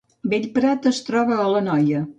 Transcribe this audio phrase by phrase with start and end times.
[0.31, 2.05] Bellprat es troba a l’Anoia